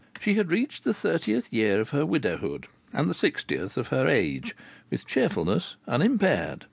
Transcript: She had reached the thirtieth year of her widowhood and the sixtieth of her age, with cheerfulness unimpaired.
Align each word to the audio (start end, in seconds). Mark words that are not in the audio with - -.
She 0.19 0.33
had 0.33 0.49
reached 0.51 0.83
the 0.83 0.95
thirtieth 0.95 1.53
year 1.53 1.79
of 1.79 1.91
her 1.91 2.07
widowhood 2.07 2.65
and 2.91 3.07
the 3.07 3.13
sixtieth 3.13 3.77
of 3.77 3.89
her 3.89 4.07
age, 4.07 4.55
with 4.89 5.05
cheerfulness 5.05 5.75
unimpaired. 5.87 6.59